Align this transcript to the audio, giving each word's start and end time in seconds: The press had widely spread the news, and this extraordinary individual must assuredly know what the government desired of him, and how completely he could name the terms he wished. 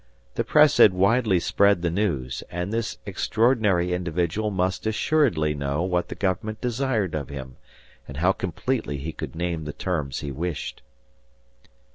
The 0.33 0.43
press 0.43 0.77
had 0.77 0.95
widely 0.95 1.39
spread 1.39 1.83
the 1.83 1.91
news, 1.91 2.41
and 2.49 2.73
this 2.73 2.97
extraordinary 3.05 3.93
individual 3.93 4.49
must 4.49 4.87
assuredly 4.87 5.53
know 5.53 5.83
what 5.83 6.07
the 6.09 6.15
government 6.15 6.59
desired 6.59 7.13
of 7.13 7.29
him, 7.29 7.57
and 8.07 8.17
how 8.17 8.31
completely 8.31 8.97
he 8.97 9.11
could 9.11 9.35
name 9.35 9.65
the 9.65 9.73
terms 9.73 10.21
he 10.21 10.31
wished. 10.31 10.81